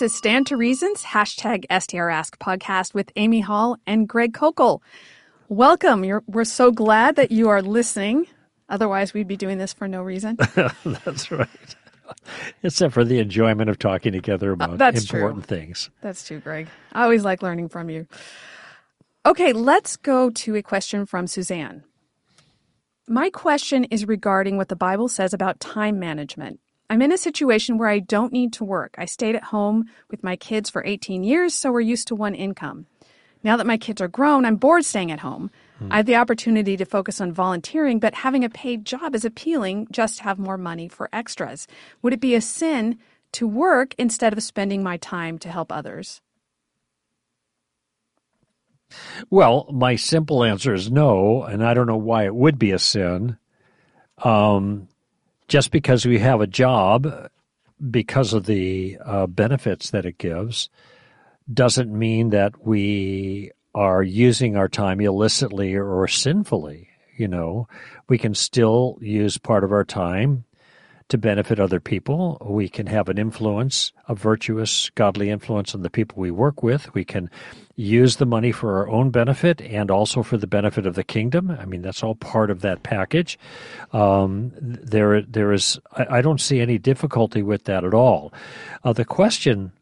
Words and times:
This 0.00 0.12
is 0.12 0.16
Stand 0.16 0.46
to 0.46 0.56
Reason's, 0.56 1.04
hashtag 1.04 1.66
STRask 1.68 2.38
podcast 2.38 2.94
with 2.94 3.12
Amy 3.16 3.40
Hall 3.40 3.76
and 3.86 4.08
Greg 4.08 4.32
Koukl. 4.32 4.80
Welcome. 5.50 6.04
You're, 6.04 6.22
we're 6.26 6.44
so 6.44 6.72
glad 6.72 7.16
that 7.16 7.30
you 7.30 7.50
are 7.50 7.60
listening. 7.60 8.26
Otherwise, 8.70 9.12
we'd 9.12 9.28
be 9.28 9.36
doing 9.36 9.58
this 9.58 9.74
for 9.74 9.86
no 9.86 10.02
reason. 10.02 10.38
That's 10.84 11.30
right. 11.30 11.76
Except 12.62 12.94
for 12.94 13.04
the 13.04 13.18
enjoyment 13.18 13.68
of 13.68 13.78
talking 13.78 14.12
together 14.12 14.52
about 14.52 14.80
uh, 14.80 14.86
important 14.86 15.46
true. 15.46 15.58
things. 15.58 15.90
That's 16.00 16.26
true, 16.26 16.40
Greg. 16.40 16.68
I 16.94 17.02
always 17.02 17.22
like 17.22 17.42
learning 17.42 17.68
from 17.68 17.90
you. 17.90 18.06
Okay, 19.26 19.52
let's 19.52 19.98
go 19.98 20.30
to 20.30 20.54
a 20.56 20.62
question 20.62 21.04
from 21.04 21.26
Suzanne. 21.26 21.84
My 23.06 23.28
question 23.28 23.84
is 23.84 24.08
regarding 24.08 24.56
what 24.56 24.68
the 24.68 24.76
Bible 24.76 25.08
says 25.08 25.34
about 25.34 25.60
time 25.60 25.98
management. 25.98 26.58
I'm 26.90 27.02
in 27.02 27.12
a 27.12 27.18
situation 27.18 27.78
where 27.78 27.88
I 27.88 28.00
don't 28.00 28.32
need 28.32 28.52
to 28.54 28.64
work. 28.64 28.96
I 28.98 29.04
stayed 29.04 29.36
at 29.36 29.44
home 29.44 29.88
with 30.10 30.24
my 30.24 30.34
kids 30.34 30.68
for 30.68 30.84
18 30.84 31.22
years, 31.22 31.54
so 31.54 31.70
we're 31.70 31.80
used 31.80 32.08
to 32.08 32.16
one 32.16 32.34
income. 32.34 32.86
Now 33.44 33.56
that 33.56 33.66
my 33.66 33.78
kids 33.78 34.00
are 34.00 34.08
grown, 34.08 34.44
I'm 34.44 34.56
bored 34.56 34.84
staying 34.84 35.12
at 35.12 35.20
home. 35.20 35.52
Hmm. 35.78 35.92
I 35.92 35.98
have 35.98 36.06
the 36.06 36.16
opportunity 36.16 36.76
to 36.76 36.84
focus 36.84 37.20
on 37.20 37.32
volunteering, 37.32 38.00
but 38.00 38.14
having 38.14 38.44
a 38.44 38.50
paid 38.50 38.84
job 38.84 39.14
is 39.14 39.24
appealing 39.24 39.86
just 39.92 40.18
to 40.18 40.24
have 40.24 40.40
more 40.40 40.58
money 40.58 40.88
for 40.88 41.08
extras. 41.12 41.68
Would 42.02 42.12
it 42.12 42.20
be 42.20 42.34
a 42.34 42.40
sin 42.40 42.98
to 43.32 43.46
work 43.46 43.94
instead 43.96 44.32
of 44.32 44.42
spending 44.42 44.82
my 44.82 44.96
time 44.96 45.38
to 45.38 45.48
help 45.48 45.70
others? 45.70 46.20
Well, 49.30 49.68
my 49.72 49.94
simple 49.94 50.42
answer 50.42 50.74
is 50.74 50.90
no, 50.90 51.44
and 51.44 51.64
I 51.64 51.72
don't 51.72 51.86
know 51.86 51.96
why 51.96 52.24
it 52.24 52.34
would 52.34 52.58
be 52.58 52.72
a 52.72 52.80
sin. 52.80 53.38
Um, 54.18 54.88
just 55.50 55.72
because 55.72 56.06
we 56.06 56.20
have 56.20 56.40
a 56.40 56.46
job, 56.46 57.28
because 57.90 58.32
of 58.32 58.46
the 58.46 58.96
uh, 59.04 59.26
benefits 59.26 59.90
that 59.90 60.06
it 60.06 60.16
gives, 60.16 60.70
doesn't 61.52 61.92
mean 61.92 62.30
that 62.30 62.64
we 62.64 63.50
are 63.74 64.00
using 64.00 64.56
our 64.56 64.68
time 64.68 65.00
illicitly 65.00 65.74
or 65.74 66.06
sinfully. 66.06 66.88
You 67.16 67.26
know, 67.26 67.66
we 68.08 68.16
can 68.16 68.32
still 68.32 68.96
use 69.00 69.38
part 69.38 69.64
of 69.64 69.72
our 69.72 69.84
time 69.84 70.44
to 71.10 71.18
benefit 71.18 71.60
other 71.60 71.80
people. 71.80 72.38
We 72.40 72.68
can 72.68 72.86
have 72.86 73.08
an 73.08 73.18
influence, 73.18 73.92
a 74.08 74.14
virtuous, 74.14 74.90
godly 74.94 75.30
influence 75.30 75.74
on 75.74 75.82
the 75.82 75.90
people 75.90 76.20
we 76.20 76.30
work 76.30 76.62
with. 76.62 76.92
We 76.94 77.04
can 77.04 77.30
use 77.76 78.16
the 78.16 78.26
money 78.26 78.52
for 78.52 78.78
our 78.78 78.88
own 78.88 79.10
benefit 79.10 79.60
and 79.60 79.90
also 79.90 80.22
for 80.22 80.36
the 80.36 80.46
benefit 80.46 80.86
of 80.86 80.94
the 80.94 81.04
kingdom. 81.04 81.50
I 81.50 81.64
mean, 81.64 81.82
that's 81.82 82.02
all 82.02 82.14
part 82.14 82.50
of 82.50 82.60
that 82.62 82.82
package. 82.82 83.38
Um, 83.92 84.52
there, 84.56 85.22
there 85.22 85.52
is. 85.52 85.78
I, 85.96 86.20
don't 86.20 86.40
see 86.40 86.60
any 86.60 86.78
difficulty 86.78 87.42
with 87.42 87.64
that 87.64 87.84
at 87.84 87.94
all. 87.94 88.32
Uh, 88.84 88.92
the 88.92 89.04
question 89.04 89.72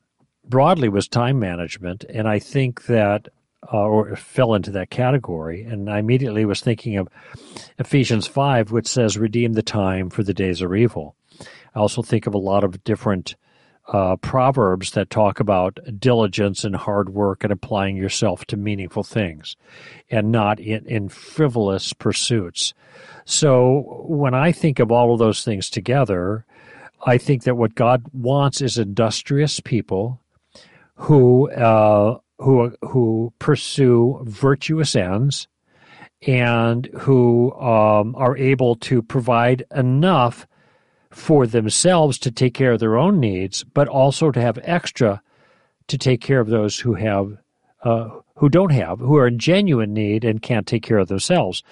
broadly 0.49 0.89
was 0.89 1.09
time 1.09 1.39
management, 1.39 2.05
and 2.09 2.29
I 2.29 2.39
think 2.39 2.87
that 2.87 3.29
uh, 3.73 3.77
or 3.77 4.17
fell 4.17 4.55
into 4.55 4.70
that 4.73 4.91
category. 4.91 5.62
And 5.62 5.91
I 5.91 5.98
immediately 5.98 6.45
was 6.45 6.61
thinking 6.61 6.97
of 6.97 7.09
Ephesians 7.78 8.27
5, 8.27 8.73
which 8.73 8.87
says, 8.87 9.19
Redeem 9.19 9.55
the 9.55 9.62
time, 9.62 10.11
for 10.11 10.23
the 10.23 10.34
days 10.34 10.62
are 10.62 10.75
evil. 10.75 11.17
I 11.75 11.81
also 11.81 12.03
think 12.03 12.27
of 12.27 12.34
a 12.34 12.39
lot 12.39 12.65
of 12.65 12.83
different 12.84 13.37
uh, 13.89 14.17
proverbs 14.17 14.91
that 14.91 15.11
talk 15.11 15.41
about 15.41 15.78
diligence 15.98 16.62
and 16.65 16.77
hard 16.77 17.09
work 17.11 17.42
and 17.42 17.53
applying 17.53 17.97
yourself 17.97 18.45
to 18.45 18.56
meaningful 18.56 19.03
things 19.03 19.56
and 20.11 20.31
not 20.31 20.61
in, 20.61 20.87
in 20.87 21.09
frivolous 21.09 21.93
pursuits. 21.95 22.75
So 23.25 24.05
when 24.06 24.34
I 24.34 24.53
think 24.53 24.78
of 24.78 24.93
all 24.93 25.12
of 25.12 25.19
those 25.19 25.43
things 25.43 25.71
together, 25.71 26.44
I 27.06 27.16
think 27.16 27.44
that 27.44 27.56
what 27.56 27.75
God 27.75 28.04
wants 28.12 28.60
is 28.60 28.77
industrious 28.77 29.60
people 29.60 30.21
who 30.97 31.50
uh, 31.53 32.19
who 32.38 32.72
who 32.82 33.32
pursue 33.38 34.21
virtuous 34.25 34.94
ends 34.97 35.49
and 36.26 36.87
who 36.99 37.53
um, 37.54 38.15
are 38.16 38.37
able 38.37 38.75
to 38.75 39.03
provide 39.03 39.65
enough 39.75 40.47
for 41.10 41.47
themselves 41.47 42.19
to 42.19 42.31
take 42.31 42.54
care 42.54 42.72
of 42.72 42.81
their 42.81 42.97
own 42.97 43.21
needs, 43.21 43.65
but 43.65 43.88
also 43.88 44.31
to 44.31 44.41
have 44.41 44.59
extra 44.62 45.22
to 45.87 45.98
take 45.98 46.21
care 46.21 46.41
of 46.41 46.48
those 46.48 46.78
who 46.78 46.94
have 46.94 47.38
uh, 47.82 48.09
who 48.37 48.48
don't 48.48 48.72
have, 48.72 48.98
who 48.98 49.16
are 49.16 49.27
in 49.27 49.38
genuine 49.38 49.93
need 49.93 50.25
and 50.25 50.43
can't 50.43 50.66
take 50.66 50.82
care 50.82 50.98
of 50.98 51.09
themselves. 51.09 51.62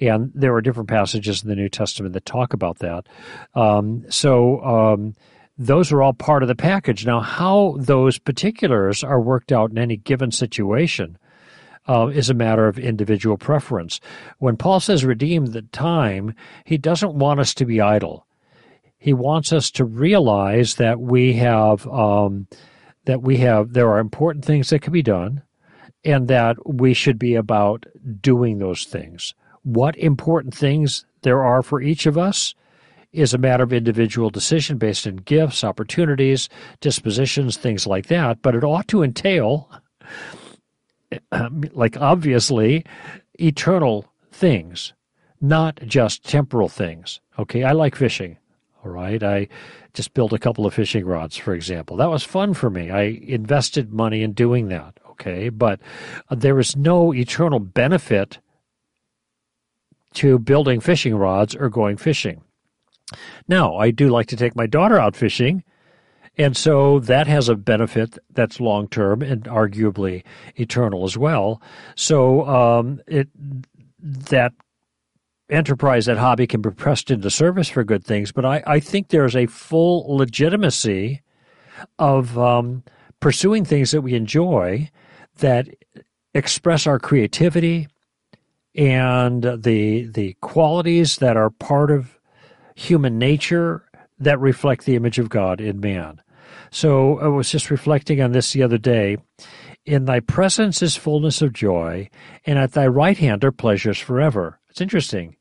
And 0.00 0.32
there 0.34 0.54
are 0.54 0.60
different 0.60 0.88
passages 0.88 1.42
in 1.42 1.48
the 1.48 1.56
New 1.56 1.68
Testament 1.68 2.14
that 2.14 2.24
talk 2.24 2.52
about 2.52 2.78
that. 2.78 3.06
Um, 3.54 4.04
so 4.08 4.60
um, 4.64 5.14
those 5.58 5.90
are 5.92 6.02
all 6.02 6.12
part 6.12 6.42
of 6.42 6.48
the 6.48 6.54
package. 6.54 7.06
Now, 7.06 7.20
how 7.20 7.76
those 7.78 8.18
particulars 8.18 9.02
are 9.02 9.20
worked 9.20 9.52
out 9.52 9.70
in 9.70 9.78
any 9.78 9.96
given 9.96 10.30
situation 10.30 11.18
uh, 11.88 12.08
is 12.08 12.28
a 12.28 12.34
matter 12.34 12.66
of 12.66 12.78
individual 12.78 13.38
preference. 13.38 14.00
When 14.38 14.56
Paul 14.56 14.80
says 14.80 15.04
redeem 15.04 15.46
the 15.46 15.62
time, 15.62 16.34
he 16.64 16.76
doesn't 16.76 17.14
want 17.14 17.40
us 17.40 17.54
to 17.54 17.64
be 17.64 17.80
idle. 17.80 18.26
He 18.98 19.14
wants 19.14 19.52
us 19.52 19.70
to 19.72 19.84
realize 19.84 20.76
that 20.76 21.00
we 21.00 21.34
have 21.34 21.86
um, 21.86 22.48
that 23.04 23.22
we 23.22 23.36
have 23.36 23.72
there 23.72 23.88
are 23.90 24.00
important 24.00 24.44
things 24.44 24.70
that 24.70 24.82
can 24.82 24.92
be 24.92 25.02
done, 25.02 25.42
and 26.04 26.26
that 26.28 26.56
we 26.66 26.92
should 26.92 27.18
be 27.18 27.34
about 27.34 27.86
doing 28.20 28.58
those 28.58 28.84
things. 28.84 29.34
What 29.62 29.96
important 29.96 30.54
things 30.54 31.06
there 31.22 31.44
are 31.44 31.62
for 31.62 31.80
each 31.80 32.06
of 32.06 32.18
us 32.18 32.54
is 33.16 33.32
a 33.32 33.38
matter 33.38 33.64
of 33.64 33.72
individual 33.72 34.28
decision 34.28 34.76
based 34.76 35.06
on 35.06 35.16
gifts, 35.16 35.64
opportunities, 35.64 36.48
dispositions, 36.80 37.56
things 37.56 37.86
like 37.86 38.06
that. 38.06 38.42
But 38.42 38.54
it 38.54 38.62
ought 38.62 38.88
to 38.88 39.02
entail, 39.02 39.70
um, 41.32 41.64
like 41.72 41.96
obviously, 41.96 42.84
eternal 43.40 44.06
things, 44.30 44.92
not 45.40 45.80
just 45.86 46.24
temporal 46.24 46.68
things. 46.68 47.20
Okay, 47.38 47.64
I 47.64 47.72
like 47.72 47.94
fishing. 47.94 48.36
All 48.84 48.90
right, 48.90 49.22
I 49.22 49.48
just 49.94 50.12
built 50.12 50.34
a 50.34 50.38
couple 50.38 50.66
of 50.66 50.74
fishing 50.74 51.06
rods, 51.06 51.36
for 51.36 51.54
example. 51.54 51.96
That 51.96 52.10
was 52.10 52.22
fun 52.22 52.52
for 52.52 52.68
me. 52.68 52.90
I 52.90 53.18
invested 53.22 53.92
money 53.92 54.22
in 54.22 54.32
doing 54.32 54.68
that. 54.68 54.98
Okay, 55.12 55.48
but 55.48 55.80
there 56.30 56.58
is 56.58 56.76
no 56.76 57.14
eternal 57.14 57.58
benefit 57.58 58.38
to 60.14 60.38
building 60.38 60.80
fishing 60.80 61.14
rods 61.14 61.54
or 61.54 61.70
going 61.70 61.96
fishing. 61.96 62.42
Now, 63.48 63.76
I 63.76 63.90
do 63.90 64.08
like 64.08 64.26
to 64.28 64.36
take 64.36 64.56
my 64.56 64.66
daughter 64.66 64.98
out 64.98 65.16
fishing, 65.16 65.62
and 66.36 66.56
so 66.56 66.98
that 67.00 67.26
has 67.26 67.48
a 67.48 67.56
benefit 67.56 68.18
that's 68.30 68.60
long 68.60 68.88
term 68.88 69.22
and 69.22 69.44
arguably 69.44 70.24
eternal 70.56 71.04
as 71.04 71.16
well. 71.16 71.62
So 71.94 72.46
um, 72.46 73.00
it 73.06 73.28
that 73.98 74.52
enterprise, 75.48 76.06
that 76.06 76.18
hobby 76.18 76.46
can 76.46 76.60
be 76.60 76.70
pressed 76.70 77.10
into 77.10 77.30
service 77.30 77.68
for 77.68 77.84
good 77.84 78.04
things, 78.04 78.32
but 78.32 78.44
I, 78.44 78.62
I 78.66 78.80
think 78.80 79.08
there's 79.08 79.36
a 79.36 79.46
full 79.46 80.16
legitimacy 80.16 81.22
of 81.98 82.36
um, 82.38 82.82
pursuing 83.20 83.64
things 83.64 83.92
that 83.92 84.02
we 84.02 84.14
enjoy 84.14 84.90
that 85.38 85.68
express 86.34 86.86
our 86.86 86.98
creativity 86.98 87.88
and 88.74 89.42
the 89.42 90.06
the 90.06 90.36
qualities 90.42 91.16
that 91.16 91.36
are 91.36 91.50
part 91.50 91.90
of 91.90 92.15
human 92.76 93.18
nature 93.18 93.82
that 94.18 94.38
reflect 94.38 94.84
the 94.84 94.94
image 94.94 95.18
of 95.18 95.30
God 95.30 95.60
in 95.60 95.80
man. 95.80 96.20
So 96.70 97.18
I 97.18 97.26
was 97.26 97.50
just 97.50 97.70
reflecting 97.70 98.20
on 98.20 98.32
this 98.32 98.52
the 98.52 98.62
other 98.62 98.78
day. 98.78 99.16
In 99.86 100.04
thy 100.04 100.20
presence 100.20 100.82
is 100.82 100.94
fullness 100.94 101.42
of 101.42 101.52
joy, 101.52 102.10
and 102.44 102.58
at 102.58 102.72
thy 102.72 102.86
right 102.86 103.16
hand 103.16 103.44
are 103.44 103.52
pleasures 103.52 103.98
forever. 103.98 104.60
It's 104.68 104.80
interesting. 104.80 105.36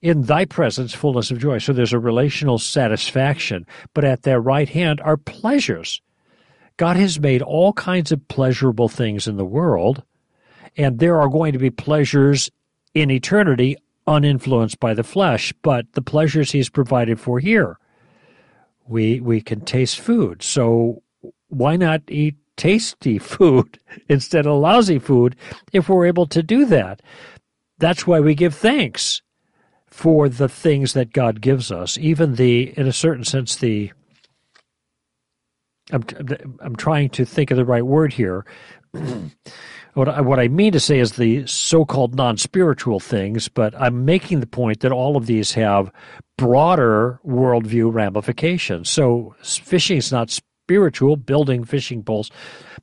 In 0.00 0.22
thy 0.22 0.46
presence, 0.46 0.94
fullness 0.94 1.30
of 1.30 1.38
joy. 1.38 1.58
So 1.58 1.72
there's 1.72 1.92
a 1.92 1.98
relational 1.98 2.58
satisfaction, 2.58 3.66
but 3.92 4.04
at 4.04 4.22
their 4.22 4.40
right 4.40 4.68
hand 4.68 5.00
are 5.02 5.18
pleasures. 5.18 6.00
God 6.78 6.96
has 6.96 7.20
made 7.20 7.42
all 7.42 7.74
kinds 7.74 8.12
of 8.12 8.26
pleasurable 8.28 8.88
things 8.88 9.28
in 9.28 9.36
the 9.36 9.44
world, 9.44 10.02
and 10.76 10.98
there 10.98 11.20
are 11.20 11.28
going 11.28 11.52
to 11.52 11.58
be 11.58 11.70
pleasures 11.70 12.50
in 12.94 13.10
eternity 13.10 13.76
uninfluenced 14.10 14.80
by 14.80 14.92
the 14.92 15.04
flesh, 15.04 15.54
but 15.62 15.92
the 15.92 16.02
pleasures 16.02 16.50
he's 16.50 16.68
provided 16.68 17.20
for 17.20 17.38
here. 17.38 17.78
We 18.86 19.20
we 19.20 19.40
can 19.40 19.60
taste 19.60 20.00
food. 20.00 20.42
So 20.42 21.02
why 21.48 21.76
not 21.76 22.02
eat 22.08 22.34
tasty 22.56 23.18
food 23.32 23.78
instead 24.08 24.46
of 24.46 24.60
lousy 24.60 24.98
food 24.98 25.36
if 25.72 25.88
we're 25.88 26.06
able 26.06 26.26
to 26.26 26.42
do 26.42 26.66
that? 26.66 27.00
That's 27.78 28.06
why 28.06 28.20
we 28.20 28.34
give 28.34 28.54
thanks 28.54 29.22
for 29.86 30.28
the 30.28 30.48
things 30.48 30.92
that 30.92 31.12
God 31.12 31.40
gives 31.40 31.70
us, 31.70 31.96
even 31.98 32.34
the 32.34 32.76
in 32.76 32.86
a 32.86 32.92
certain 32.92 33.24
sense 33.24 33.56
the 33.56 33.92
I'm 35.92 36.04
I'm 36.60 36.76
trying 36.76 37.10
to 37.10 37.24
think 37.24 37.50
of 37.50 37.56
the 37.56 37.64
right 37.64 37.84
word 37.84 38.12
here. 38.12 38.44
What 39.94 40.08
I, 40.08 40.20
what 40.20 40.38
I 40.38 40.46
mean 40.46 40.70
to 40.72 40.78
say 40.80 41.00
is 41.00 41.12
the 41.12 41.44
so-called 41.46 42.14
non-spiritual 42.14 43.00
things, 43.00 43.48
but 43.48 43.74
I'm 43.76 44.04
making 44.04 44.38
the 44.38 44.46
point 44.46 44.80
that 44.80 44.92
all 44.92 45.16
of 45.16 45.26
these 45.26 45.52
have 45.54 45.90
broader 46.38 47.18
worldview 47.26 47.92
ramifications. 47.92 48.88
So 48.88 49.34
fishing 49.42 49.96
is 49.96 50.12
not 50.12 50.38
spiritual, 50.70 51.16
building 51.16 51.64
fishing 51.64 52.00
poles. 52.00 52.30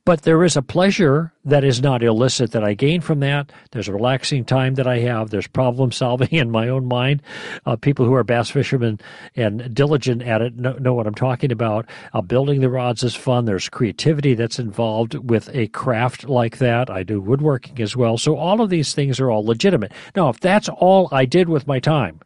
But 0.04 0.20
there 0.20 0.44
is 0.44 0.58
a 0.58 0.62
pleasure 0.62 1.32
that 1.46 1.64
is 1.64 1.80
not 1.80 2.02
illicit 2.02 2.50
that 2.52 2.62
I 2.62 2.74
gain 2.74 3.00
from 3.00 3.20
that. 3.20 3.50
There's 3.70 3.88
a 3.88 3.94
relaxing 3.94 4.44
time 4.44 4.74
that 4.74 4.86
I 4.86 4.98
have. 4.98 5.30
There's 5.30 5.46
problem 5.46 5.90
solving 5.90 6.28
in 6.32 6.50
my 6.50 6.68
own 6.68 6.84
mind. 6.84 7.22
Uh, 7.64 7.76
people 7.76 8.04
who 8.04 8.12
are 8.12 8.24
bass 8.24 8.50
fishermen 8.50 9.00
and 9.36 9.74
diligent 9.74 10.20
at 10.20 10.42
it 10.42 10.56
know, 10.56 10.74
know 10.74 10.92
what 10.92 11.06
I'm 11.06 11.14
talking 11.14 11.50
about. 11.50 11.86
Uh, 12.12 12.20
building 12.20 12.60
the 12.60 12.68
rods 12.68 13.02
is 13.02 13.14
fun. 13.14 13.46
There's 13.46 13.70
creativity 13.70 14.34
that's 14.34 14.58
involved 14.58 15.14
with 15.14 15.48
a 15.54 15.68
craft 15.68 16.28
like 16.28 16.58
that. 16.58 16.90
I 16.90 17.04
do 17.04 17.22
woodworking 17.22 17.80
as 17.80 17.96
well. 17.96 18.18
So 18.18 18.36
all 18.36 18.60
of 18.60 18.68
these 18.68 18.92
things 18.92 19.18
are 19.18 19.30
all 19.30 19.46
legitimate. 19.46 19.92
Now, 20.14 20.28
if 20.28 20.40
that's 20.40 20.68
all 20.68 21.08
I 21.10 21.24
did 21.24 21.48
with 21.48 21.66
my 21.66 21.80
time, 21.80 22.20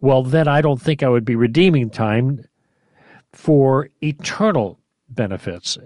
well, 0.00 0.22
then 0.22 0.46
I 0.46 0.60
don't 0.60 0.80
think 0.80 1.02
I 1.02 1.08
would 1.08 1.24
be 1.24 1.34
redeeming 1.34 1.90
time 1.90 2.44
for 3.32 3.88
eternal 4.02 4.78
benefits. 5.08 5.78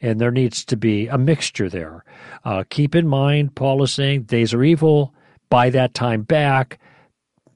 And 0.00 0.20
there 0.20 0.30
needs 0.30 0.64
to 0.66 0.76
be 0.76 1.08
a 1.08 1.18
mixture 1.18 1.68
there. 1.68 2.04
Uh, 2.44 2.64
keep 2.68 2.94
in 2.94 3.06
mind, 3.06 3.54
Paul 3.54 3.82
is 3.82 3.92
saying 3.92 4.22
days 4.24 4.54
are 4.54 4.62
evil. 4.62 5.14
Buy 5.48 5.70
that 5.70 5.94
time 5.94 6.22
back. 6.22 6.78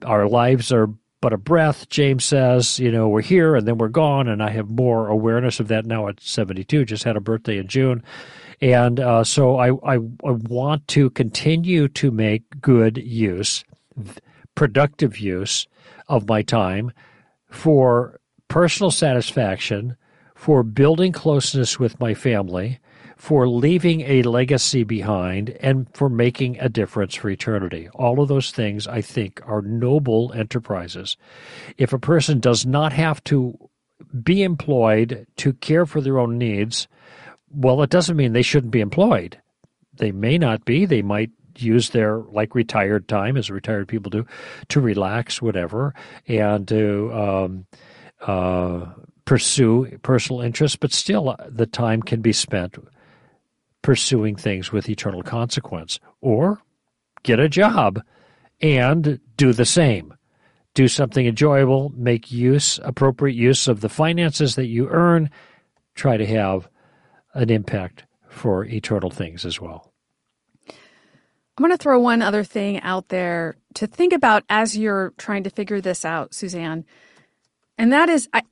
Our 0.05 0.29
lives 0.29 0.73
are 0.73 0.91
but 1.25 1.33
a 1.33 1.39
breath. 1.39 1.89
James 1.89 2.23
says, 2.23 2.79
you 2.79 2.93
know, 2.93 3.09
we're 3.09 3.23
here 3.23 3.57
and 3.57 3.67
then 3.67 3.79
we're 3.79 3.89
gone. 3.89 4.29
And 4.29 4.43
I 4.43 4.51
have 4.51 4.69
more 4.69 5.09
awareness 5.09 5.59
of 5.59 5.69
that 5.69 5.87
now 5.87 6.07
at 6.09 6.21
72. 6.21 6.85
Just 6.85 7.05
had 7.05 7.17
a 7.17 7.21
birthday 7.21 7.57
in 7.57 7.67
June. 7.67 8.03
And 8.61 9.01
uh, 9.01 9.25
so 9.25 9.57
I, 9.57 9.71
I, 9.71 9.95
I 9.95 10.31
want 10.31 10.87
to 10.89 11.09
continue 11.09 11.89
to 11.89 12.11
make 12.11 12.43
good 12.61 12.99
use, 12.99 13.65
productive 14.55 15.19
use 15.19 15.67
of 16.09 16.29
my 16.29 16.43
time 16.43 16.93
for 17.49 18.21
personal 18.55 18.93
satisfaction, 18.93 19.97
for 20.37 20.63
building 20.63 21.11
closeness 21.11 21.81
with 21.81 21.99
my 21.99 22.15
family, 22.15 22.79
for 23.17 23.49
leaving 23.49 24.03
a 24.03 24.23
legacy 24.23 24.85
behind, 24.85 25.51
and 25.59 25.89
for 25.93 26.09
making 26.09 26.57
a 26.61 26.69
difference 26.69 27.17
for 27.17 27.29
eternity. 27.29 27.89
All 27.97 28.21
of 28.21 28.29
those 28.29 28.53
things, 28.53 28.87
I 28.87 29.01
think, 29.01 29.43
are 29.45 29.61
noble 29.61 30.33
enterprises. 30.35 31.17
If 31.79 31.93
a 31.93 31.99
person 31.99 32.39
does 32.39 32.65
not 32.65 32.93
have 32.93 33.25
to 33.25 33.59
be 34.23 34.45
employed 34.45 35.27
to 35.39 35.55
care 35.55 35.85
for 35.85 36.01
their 36.01 36.21
own 36.21 36.39
needs, 36.39 36.87
well, 37.51 37.83
it 37.83 37.91
doesn't 37.91 38.17
mean 38.17 38.35
they 38.35 38.43
shouldn't 38.43 38.71
be 38.71 38.81
employed. 38.81 39.37
They 39.97 40.13
may 40.13 40.39
not 40.39 40.65
be. 40.65 40.87
They 40.87 41.03
might 41.03 41.33
use 41.57 41.91
their 41.91 42.19
like 42.19 42.55
retired 42.55 43.09
time, 43.09 43.37
as 43.37 43.51
retired 43.51 43.89
people 43.89 44.11
do, 44.11 44.25
to 44.69 44.81
relax, 44.81 45.43
whatever, 45.43 45.93
and 46.29 46.69
to 46.69 47.13
um, 47.13 47.67
uh, 48.21 48.87
pursue 49.25 49.99
personal 50.03 50.41
interests. 50.41 50.77
But 50.77 50.93
still, 50.93 51.31
uh, 51.31 51.37
the 51.49 51.67
time 51.67 52.03
can 52.03 52.21
be 52.21 52.33
spent 52.33 52.77
pursuing 53.83 54.35
things 54.35 54.73
with 54.73 54.89
eternal 54.89 55.23
consequence, 55.23 56.01
or 56.21 56.63
get 57.23 57.39
a 57.39 57.49
job 57.49 58.03
and 58.61 59.21
do 59.37 59.53
the 59.53 59.67
same. 59.67 60.15
Do 60.73 60.89
something 60.89 61.27
enjoyable, 61.27 61.93
make 61.95 62.33
use, 62.33 62.81
appropriate 62.83 63.37
use 63.37 63.69
of 63.69 63.81
the 63.81 63.89
finances 63.89 64.55
that 64.57 64.67
you 64.67 64.89
earn, 64.89 65.31
try 65.95 66.17
to 66.17 66.27
have 66.27 66.69
an 67.35 67.51
impact 67.51 68.05
for 68.29 68.65
eternal 68.65 69.11
things 69.11 69.45
as 69.45 69.61
well. 69.61 69.93
I'm 70.69 71.63
going 71.63 71.71
to 71.71 71.77
throw 71.77 72.01
one 72.01 72.23
other 72.23 72.43
thing 72.43 72.81
out 72.81 73.11
there 73.11 73.57
to 73.75 73.87
think 73.87 74.13
about 74.13 74.43
as 74.49 74.77
you're 74.77 75.13
trying 75.19 75.45
to 75.45 75.51
figure 75.51 75.81
this 75.81 76.05
out, 76.05 76.35
Suzanne. 76.35 76.85
And 77.79 77.93
that 77.93 78.09
is, 78.09 78.29
I, 78.33 78.43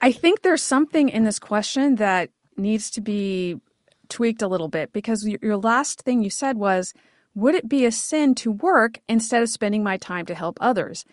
I 0.00 0.12
think 0.12 0.42
there's 0.42 0.62
something 0.62 1.08
in 1.08 1.24
this 1.24 1.38
question 1.38 1.96
that 1.96 2.30
needs 2.56 2.90
to 2.90 3.00
be 3.00 3.60
tweaked 4.08 4.42
a 4.42 4.48
little 4.48 4.68
bit 4.68 4.92
because 4.92 5.26
your 5.26 5.56
last 5.56 6.02
thing 6.02 6.22
you 6.22 6.30
said 6.30 6.56
was, 6.56 6.92
would 7.34 7.54
it 7.54 7.68
be 7.68 7.86
a 7.86 7.92
sin 7.92 8.34
to 8.36 8.50
work 8.50 8.98
instead 9.08 9.42
of 9.42 9.48
spending 9.48 9.82
my 9.82 9.96
time 9.96 10.26
to 10.26 10.34
help 10.34 10.58
others? 10.60 11.04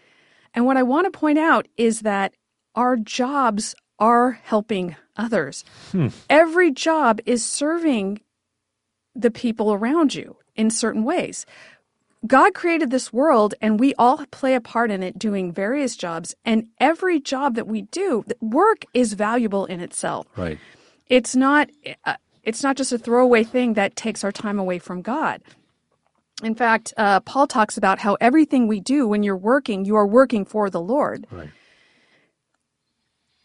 And 0.54 0.66
what 0.66 0.78
I 0.78 0.84
want 0.84 1.12
to 1.12 1.18
point 1.18 1.40
out 1.40 1.68
is 1.78 2.02
that 2.02 2.34
our 2.76 2.98
jobs 2.98 3.76
are 4.00 4.32
helping 4.44 4.96
others. 5.16 5.64
Hmm. 5.92 6.08
Every 6.30 6.72
job 6.72 7.20
is 7.26 7.46
serving 7.46 8.22
the 9.16 9.32
people 9.32 9.74
around 9.74 10.16
you 10.16 10.38
in 10.56 10.70
certain 10.70 11.04
ways. 11.04 11.46
God 12.28 12.54
created 12.54 12.92
this 12.92 13.14
world 13.14 13.54
and 13.62 13.80
we 13.80 13.94
all 13.96 14.26
play 14.32 14.54
a 14.54 14.62
part 14.62 14.92
in 14.92 15.04
it 15.04 15.18
doing 15.18 15.52
various 15.52 15.96
jobs. 15.96 16.36
And 16.44 16.68
every 16.80 17.20
job 17.20 17.56
that 17.56 17.68
we 17.68 17.84
do, 17.84 18.26
work 18.42 18.86
is 18.94 19.14
valuable 19.14 19.66
in 19.66 19.80
itself. 19.80 20.28
Right. 20.36 20.60
It's 21.08 21.36
not, 21.36 21.70
uh, 22.06 22.16
it's 22.44 22.62
not 22.62 22.76
just 22.76 22.92
a 22.92 22.98
throwaway 22.98 23.44
thing 23.44 23.74
that 23.74 23.96
takes 23.96 24.24
our 24.24 24.32
time 24.32 24.60
away 24.60 24.80
from 24.80 25.02
God. 25.02 25.42
In 26.44 26.56
fact, 26.56 26.94
uh, 26.98 27.20
Paul 27.22 27.48
talks 27.48 27.78
about 27.78 28.00
how 28.00 28.16
everything 28.22 28.68
we 28.68 28.80
do 28.80 29.08
when 29.08 29.24
you're 29.24 29.38
working, 29.38 29.86
you 29.86 29.96
are 29.96 30.08
working 30.08 30.46
for 30.46 30.70
the 30.70 30.82
Lord. 30.82 31.28
Right. 31.32 31.50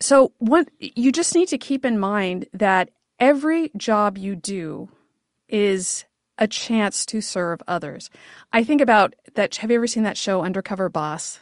So, 0.01 0.33
what 0.39 0.69
you 0.79 1.13
just 1.13 1.35
need 1.35 1.49
to 1.49 1.59
keep 1.59 1.85
in 1.85 1.99
mind 1.99 2.47
that 2.53 2.91
every 3.19 3.71
job 3.77 4.19
you 4.19 4.37
do 4.37 4.89
is 5.49 6.05
a 6.39 6.47
chance 6.47 7.07
to 7.07 7.21
serve 7.21 7.63
others. 7.67 8.11
I 8.53 8.65
think 8.65 8.81
about 8.81 9.15
that. 9.35 9.57
Have 9.57 9.71
you 9.71 9.77
ever 9.77 9.87
seen 9.87 10.03
that 10.03 10.17
show, 10.17 10.43
Undercover 10.43 10.89
Boss? 10.89 11.41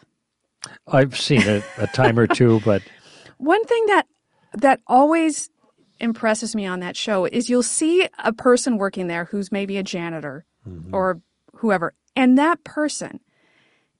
I've 0.86 1.18
seen 1.18 1.42
it 1.42 1.64
a 1.78 1.86
time 1.88 2.18
or 2.18 2.26
two, 2.26 2.60
but 2.64 2.82
one 3.38 3.64
thing 3.64 3.86
that 3.86 4.06
that 4.54 4.80
always 4.86 5.50
impresses 5.98 6.54
me 6.54 6.66
on 6.66 6.80
that 6.80 6.96
show 6.96 7.24
is 7.24 7.48
you'll 7.48 7.62
see 7.62 8.06
a 8.18 8.32
person 8.32 8.76
working 8.76 9.06
there 9.06 9.24
who's 9.26 9.50
maybe 9.50 9.76
a 9.78 9.82
janitor 9.82 10.44
mm-hmm. 10.68 10.94
or 10.94 11.20
whoever, 11.56 11.94
and 12.14 12.38
that 12.38 12.62
person 12.64 13.20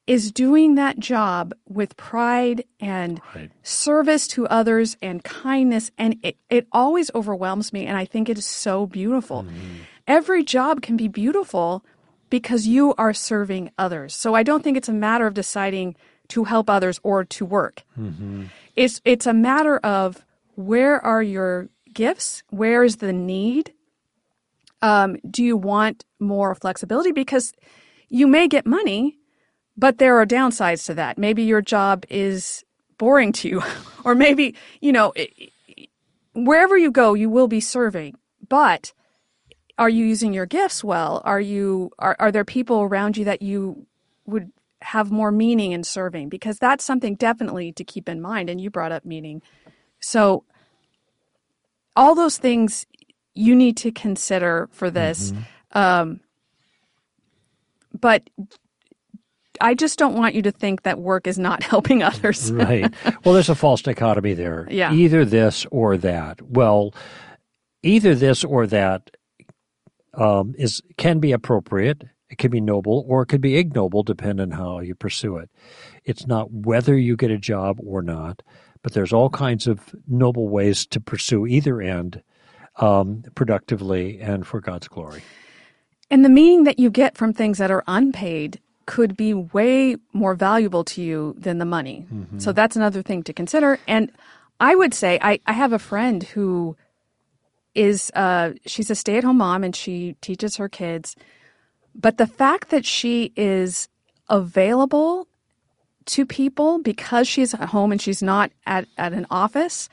is 0.07 0.33
doing 0.33 0.75
that 0.75 0.99
job 0.99 1.53
with 1.69 1.97
pride 1.97 2.65
and 2.81 3.21
right. 3.35 3.51
service 3.63 4.27
to 4.27 4.47
others 4.49 4.97
and 5.01 5.23
kindness 5.23 5.93
and 5.97 6.17
it, 6.25 6.37
it 6.51 6.67
always 6.73 7.09
overwhelms 7.15 7.73
me 7.73 7.87
and 7.87 7.97
i 7.97 8.05
think 8.05 8.29
it 8.29 8.37
is 8.37 8.45
so 8.45 8.85
beautiful 8.85 9.45
mm-hmm 9.45 9.83
every 10.13 10.45
job 10.45 10.83
can 10.83 10.97
be 10.99 11.09
beautiful 11.09 11.83
because 12.29 12.67
you 12.67 12.95
are 12.99 13.15
serving 13.15 13.71
others. 13.79 14.15
So 14.15 14.35
I 14.35 14.43
don't 14.43 14.63
think 14.63 14.77
it's 14.77 14.91
a 14.91 14.93
matter 15.09 15.27
of 15.27 15.33
deciding 15.33 15.97
to 16.29 16.45
help 16.45 16.69
others 16.69 17.01
or 17.03 17.25
to 17.25 17.47
work. 17.47 17.83
Mm-hmm. 17.99 18.45
It's 18.77 19.01
it's 19.07 19.27
a 19.27 19.33
matter 19.33 19.79
of 19.79 20.25
where 20.55 21.01
are 21.03 21.23
your 21.23 21.71
gifts? 21.95 22.43
Where 22.51 22.85
is 22.85 22.97
the 22.97 23.13
need? 23.13 23.73
Um, 24.83 25.17
do 25.31 25.43
you 25.43 25.57
want 25.57 26.05
more 26.21 26.55
flexibility? 26.55 27.13
Because 27.13 27.55
you 28.09 28.27
may 28.27 28.49
get 28.49 28.67
money, 28.67 29.19
but 29.77 29.97
there 29.97 30.19
are 30.19 30.27
downsides 30.27 30.85
to 30.87 30.95
that. 30.95 31.17
Maybe 31.17 31.43
your 31.43 31.63
job 31.63 32.05
is 32.11 32.65
boring 32.99 33.33
to 33.33 33.49
you, 33.49 33.63
or 34.05 34.15
maybe 34.15 34.55
you 34.83 34.93
know 34.93 35.15
wherever 36.35 36.77
you 36.77 36.91
go, 36.91 37.15
you 37.15 37.31
will 37.31 37.49
be 37.49 37.61
serving, 37.61 38.15
but 38.49 38.93
are 39.79 39.89
you 39.89 40.05
using 40.05 40.33
your 40.33 40.47
gifts 40.47 40.85
well? 40.85 41.23
Are 41.25 41.41
you 41.41 41.91
are, 41.99 42.17
are 42.19 42.33
there 42.33 42.45
people 42.45 42.83
around 42.83 43.17
you 43.17 43.25
that 43.25 43.43
you 43.43 43.87
would 44.27 44.51
have 44.83 45.11
more 45.11 45.33
meaning 45.33 45.73
in 45.73 45.85
serving? 45.85 46.29
Because 46.29 46.59
that's 46.59 46.85
something 46.85 47.15
definitely 47.15 47.73
to 47.73 47.85
keep 47.85 48.09
in 48.09 48.21
mind. 48.21 48.51
And 48.51 48.61
you 48.61 48.71
brought 48.71 48.93
up 48.93 49.05
meaning. 49.05 49.43
So 50.01 50.45
all 51.97 52.15
those 52.15 52.39
things 52.39 52.87
you 53.35 53.55
need 53.55 53.77
to 53.79 53.91
consider 53.91 54.69
for 54.73 54.91
this. 54.91 55.33
Mm-hmm. 55.33 55.79
Um, 55.79 56.21
but 57.99 58.29
I 59.61 59.75
just 59.75 59.99
don't 59.99 60.15
want 60.15 60.35
you 60.35 60.43
to 60.43 60.51
think 60.51 60.83
that 60.83 60.99
work 60.99 61.27
is 61.27 61.39
not 61.39 61.63
helping 61.63 62.03
others. 62.03 62.53
right. 62.53 62.93
Well, 63.25 63.35
there's 63.35 63.49
a 63.49 63.55
false 63.55 63.83
dichotomy 63.83 64.35
there. 64.35 64.67
Yeah. 64.71 64.93
Either 64.93 65.25
this 65.25 65.67
or 65.71 65.97
that. 65.99 66.43
Well, 66.43 66.95
either 67.83 68.15
this 68.15 68.45
or 68.45 68.67
that 68.67 69.11
um, 70.15 70.55
is 70.59 70.83
can 70.97 71.19
be 71.19 71.33
appropriate. 71.33 72.05
It 72.29 72.39
can 72.39 72.51
be 72.51 72.61
noble 72.61 73.05
or 73.09 73.23
it 73.23 73.27
could 73.27 73.43
be 73.43 73.57
ignoble, 73.57 74.03
depending 74.03 74.53
on 74.53 74.59
how 74.59 74.81
you 74.81 74.95
pursue 74.95 75.37
it. 75.37 75.51
It's 76.05 76.27
not 76.27 76.51
whether 76.51 76.97
you 76.97 77.17
get 77.17 77.31
a 77.31 77.39
job 77.39 77.79
or 77.85 78.03
not, 78.03 78.43
but 78.83 78.95
there's 78.95 79.13
all 79.13 79.29
kinds 79.29 79.67
of 79.67 79.95
noble 80.09 80.49
ways 80.49 80.87
to 80.87 81.01
pursue 81.01 81.47
either 81.47 81.83
end 81.83 82.23
um, 82.77 83.23
productively 83.35 84.19
and 84.21 84.47
for 84.47 84.61
God's 84.61 84.89
glory. 84.89 85.23
And 86.11 86.25
the 86.25 86.31
meaning 86.31 86.65
that 86.65 86.79
you 86.79 86.91
get 86.91 87.17
from 87.17 87.33
things 87.33 87.59
that 87.59 87.71
are 87.71 87.85
unpaid 87.87 88.61
could 88.87 89.17
be 89.17 89.33
way 89.33 89.97
more 90.13 90.35
valuable 90.35 90.85
to 90.85 91.03
you 91.03 91.35
than 91.39 91.59
the 91.59 91.65
money. 91.65 92.07
Mm-hmm. 92.13 92.39
So 92.39 92.53
that's 92.53 92.77
another 92.77 93.03
thing 93.03 93.23
to 93.25 93.33
consider. 93.33 93.79
And 93.87 94.11
I 94.61 94.75
would 94.75 94.95
say 94.95 95.19
I, 95.23 95.41
I 95.47 95.53
have 95.53 95.73
a 95.73 95.79
friend 95.79 96.23
who 96.23 96.77
is 97.75 98.11
uh, 98.15 98.53
she's 98.67 98.91
a 98.91 98.95
stay 98.95 99.17
at 99.17 99.25
home 99.25 99.39
mom 99.39 99.65
and 99.65 99.75
she 99.75 100.15
teaches 100.21 100.57
her 100.57 100.69
kids. 100.69 101.17
But 101.95 102.19
the 102.19 102.27
fact 102.27 102.71
that 102.71 102.85
she 102.85 103.33
is 103.37 103.89
available 104.29 105.29
to 106.07 106.27
people 106.27 106.79
because 106.79 107.29
she's 107.29 107.55
at 107.55 107.69
home 107.69 107.93
and 107.93 108.01
she's 108.01 108.23
not 108.23 108.51
at, 108.67 108.87
at 108.99 109.13
an 109.13 109.27
office 109.31 109.89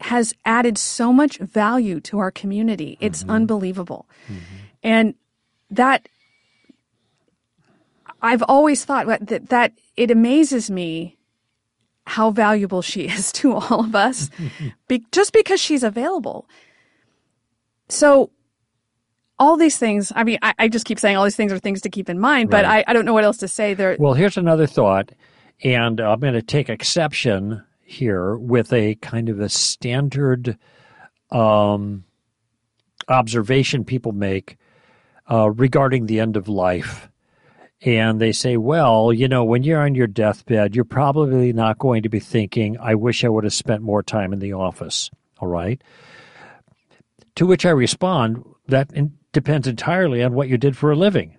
has 0.00 0.34
added 0.44 0.76
so 0.76 1.12
much 1.12 1.38
value 1.38 2.00
to 2.00 2.18
our 2.18 2.30
community. 2.30 2.98
It's 3.00 3.22
Mm-hmm. 3.22 3.30
unbelievable. 3.30 4.06
And 4.82 5.14
that 5.70 6.08
I've 8.20 8.42
always 8.42 8.84
thought 8.84 9.06
that, 9.06 9.48
that 9.48 9.72
it 9.96 10.10
amazes 10.10 10.70
me 10.70 11.16
how 12.06 12.30
valuable 12.30 12.82
she 12.82 13.02
is 13.02 13.32
to 13.40 13.54
all 13.54 13.80
of 13.80 13.94
us 13.94 14.30
be, 14.88 15.04
just 15.12 15.32
because 15.32 15.60
she's 15.60 15.82
available. 15.82 16.48
So 17.88 18.30
all 19.38 19.56
these 19.56 19.76
things, 19.76 20.12
I 20.14 20.24
mean, 20.24 20.38
I, 20.42 20.54
I 20.58 20.68
just 20.68 20.86
keep 20.86 20.98
saying 20.98 21.16
all 21.16 21.24
these 21.24 21.36
things 21.36 21.52
are 21.52 21.58
things 21.58 21.80
to 21.82 21.90
keep 21.90 22.08
in 22.08 22.18
mind, 22.18 22.50
but 22.50 22.64
I, 22.64 22.84
I 22.86 22.92
don't 22.92 23.04
know 23.04 23.12
what 23.12 23.24
else 23.24 23.38
to 23.38 23.48
say 23.48 23.74
there. 23.74 23.96
Well, 23.98 24.14
here's 24.14 24.36
another 24.36 24.66
thought, 24.66 25.12
and 25.64 26.00
I'm 26.00 26.20
going 26.20 26.34
to 26.34 26.42
take 26.42 26.68
exception 26.68 27.62
here 27.80 28.36
with 28.36 28.72
a 28.72 28.94
kind 28.96 29.28
of 29.28 29.40
a 29.40 29.48
standard 29.48 30.56
um, 31.30 32.04
observation 33.08 33.84
people 33.84 34.12
make 34.12 34.56
uh, 35.30 35.50
regarding 35.50 36.06
the 36.06 36.20
end 36.20 36.36
of 36.36 36.48
life. 36.48 37.08
And 37.84 38.20
they 38.20 38.30
say, 38.30 38.56
well, 38.56 39.12
you 39.12 39.26
know, 39.26 39.42
when 39.42 39.64
you're 39.64 39.82
on 39.82 39.96
your 39.96 40.06
deathbed, 40.06 40.76
you're 40.76 40.84
probably 40.84 41.52
not 41.52 41.80
going 41.80 42.04
to 42.04 42.08
be 42.08 42.20
thinking, 42.20 42.78
I 42.78 42.94
wish 42.94 43.24
I 43.24 43.28
would 43.28 43.42
have 43.42 43.52
spent 43.52 43.82
more 43.82 44.04
time 44.04 44.32
in 44.32 44.38
the 44.38 44.52
office. 44.52 45.10
All 45.40 45.48
right. 45.48 45.82
To 47.36 47.46
which 47.46 47.64
I 47.64 47.70
respond, 47.70 48.44
that 48.68 48.90
depends 49.32 49.66
entirely 49.66 50.22
on 50.22 50.34
what 50.34 50.48
you 50.48 50.58
did 50.58 50.76
for 50.76 50.90
a 50.90 50.96
living 50.96 51.36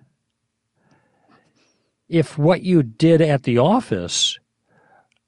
if 2.08 2.38
what 2.38 2.62
you 2.62 2.82
did 2.82 3.20
at 3.20 3.44
the 3.44 3.58
office 3.58 4.38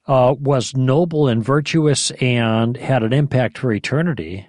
uh, 0.06 0.34
was 0.38 0.76
noble 0.76 1.26
and 1.26 1.44
virtuous 1.44 2.10
and 2.12 2.76
had 2.76 3.02
an 3.02 3.12
impact 3.12 3.58
for 3.58 3.72
eternity, 3.72 4.46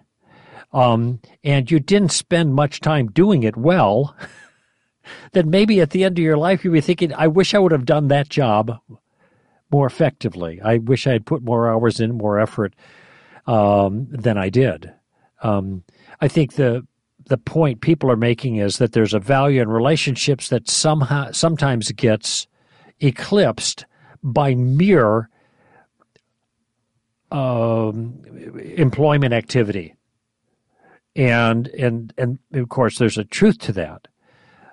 um, 0.72 1.20
and 1.44 1.72
you 1.72 1.80
didn't 1.80 2.12
spend 2.12 2.54
much 2.54 2.80
time 2.80 3.08
doing 3.08 3.44
it 3.44 3.58
well, 3.58 4.16
then 5.32 5.50
maybe 5.50 5.82
at 5.82 5.92
the 5.92 6.04
end 6.04 6.20
of 6.20 6.24
your 6.24 6.38
life 6.38 6.64
you'd 6.64 6.74
be 6.74 6.82
thinking, 6.82 7.14
I 7.14 7.28
wish 7.28 7.54
I 7.54 7.60
would 7.60 7.72
have 7.72 7.86
done 7.86 8.10
that 8.10 8.30
job 8.30 8.78
more 9.72 9.88
effectively. 9.88 10.62
I 10.62 10.78
wish 10.78 11.08
I 11.08 11.14
had 11.14 11.26
put 11.26 11.42
more 11.42 11.72
hours 11.72 12.00
in, 12.00 12.18
more 12.18 12.40
effort 12.40 12.76
um, 13.48 14.08
than 14.12 14.38
I 14.38 14.50
did. 14.50 14.94
Um, 15.42 15.84
I 16.20 16.28
think 16.28 16.54
the 16.54 16.86
the 17.28 17.38
point 17.38 17.82
people 17.82 18.10
are 18.10 18.18
making 18.18 18.56
is 18.56 18.78
that 18.78 18.94
there's 18.94 19.14
a 19.14 19.20
value 19.20 19.62
in 19.62 19.70
relationships 19.70 20.50
that 20.50 20.70
somehow 20.70 21.32
sometimes 21.32 21.92
gets 21.92 22.48
eclipsed 23.02 23.86
by 24.24 24.56
mere 24.56 25.30
um, 27.32 28.24
employment 28.76 29.34
activity, 29.34 29.94
and 31.16 31.68
and 31.68 32.14
and 32.18 32.40
of 32.54 32.70
course 32.70 32.98
there's 32.98 33.18
a 33.18 33.26
truth 33.26 33.60
to 33.60 33.74
that. 33.74 34.08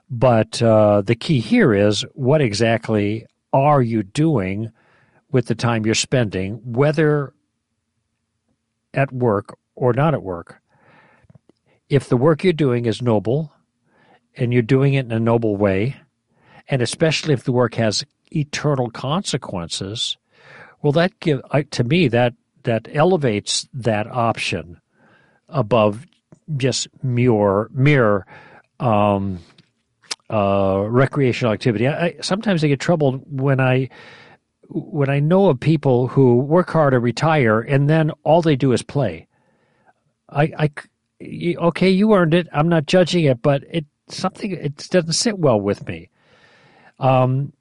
But 0.08 0.62
uh, 0.62 1.02
the 1.02 1.16
key 1.16 1.40
here 1.40 1.74
is 1.74 2.02
what 2.12 2.40
exactly 2.40 3.26
are 3.52 3.82
you 3.82 4.02
doing 4.02 4.70
with 5.32 5.46
the 5.46 5.54
time 5.54 5.84
you're 5.84 5.94
spending, 5.94 6.60
whether 6.64 7.32
at 8.92 9.12
work 9.12 9.56
or 9.74 9.92
not 9.92 10.14
at 10.14 10.22
work 10.22 10.60
if 11.88 12.08
the 12.08 12.16
work 12.16 12.44
you're 12.44 12.52
doing 12.52 12.86
is 12.86 13.02
noble 13.02 13.52
and 14.36 14.52
you're 14.52 14.62
doing 14.62 14.94
it 14.94 15.06
in 15.06 15.12
a 15.12 15.20
noble 15.20 15.56
way, 15.56 15.96
and 16.68 16.82
especially 16.82 17.34
if 17.34 17.44
the 17.44 17.52
work 17.52 17.74
has 17.74 18.04
eternal 18.30 18.90
consequences, 18.90 20.16
well, 20.82 20.92
that 20.92 21.18
give 21.20 21.40
to 21.70 21.84
me 21.84 22.08
that 22.08 22.34
that 22.64 22.88
elevates 22.92 23.68
that 23.72 24.06
option 24.06 24.80
above 25.48 26.06
just 26.56 26.88
mere 27.02 27.68
mere 27.72 28.26
um, 28.80 29.38
uh, 30.30 30.84
recreational 30.88 31.52
activity. 31.52 31.86
I, 31.86 32.04
I, 32.04 32.16
sometimes 32.20 32.64
I 32.64 32.68
get 32.68 32.80
troubled 32.80 33.22
when 33.26 33.60
I 33.60 33.88
when 34.68 35.10
I 35.10 35.20
know 35.20 35.50
of 35.50 35.60
people 35.60 36.08
who 36.08 36.36
work 36.36 36.70
hard 36.70 36.94
and 36.94 37.02
retire, 37.02 37.60
and 37.60 37.88
then 37.88 38.10
all 38.22 38.42
they 38.42 38.56
do 38.56 38.72
is 38.72 38.82
play. 38.82 39.28
I, 40.30 40.52
I 40.58 40.70
okay, 41.22 41.90
you 41.90 42.14
earned 42.14 42.34
it. 42.34 42.48
I'm 42.52 42.68
not 42.68 42.86
judging 42.86 43.24
it, 43.24 43.42
but 43.42 43.64
it 43.70 43.86
something 44.08 44.52
it 44.52 44.88
doesn't 44.90 45.12
sit 45.12 45.38
well 45.38 45.60
with 45.60 45.86
me. 45.86 46.10
Um, 46.98 47.52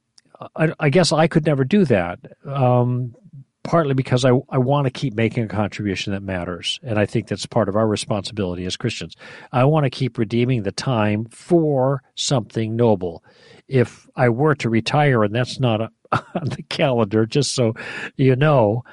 I, 0.55 0.73
I 0.79 0.89
guess 0.89 1.11
I 1.11 1.27
could 1.27 1.45
never 1.45 1.63
do 1.63 1.85
that. 1.85 2.19
Um, 2.45 3.15
partly 3.63 3.93
because 3.93 4.25
I 4.25 4.31
I 4.49 4.57
want 4.57 4.85
to 4.85 4.91
keep 4.91 5.15
making 5.15 5.45
a 5.45 5.47
contribution 5.47 6.13
that 6.13 6.21
matters, 6.21 6.79
and 6.83 6.99
I 6.99 7.05
think 7.05 7.27
that's 7.27 7.45
part 7.45 7.69
of 7.69 7.75
our 7.75 7.87
responsibility 7.87 8.65
as 8.65 8.77
Christians. 8.77 9.15
I 9.51 9.63
want 9.63 9.85
to 9.85 9.89
keep 9.89 10.17
redeeming 10.17 10.63
the 10.63 10.71
time 10.71 11.25
for 11.25 12.03
something 12.15 12.75
noble. 12.75 13.23
If 13.67 14.07
I 14.15 14.29
were 14.29 14.55
to 14.55 14.69
retire, 14.69 15.23
and 15.23 15.33
that's 15.33 15.59
not 15.59 15.81
a, 15.81 15.89
on 16.11 16.49
the 16.49 16.63
calendar, 16.63 17.25
just 17.25 17.55
so 17.55 17.73
you 18.17 18.35
know, 18.35 18.83